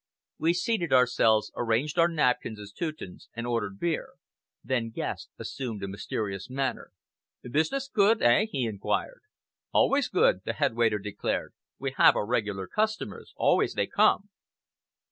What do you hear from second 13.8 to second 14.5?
come!"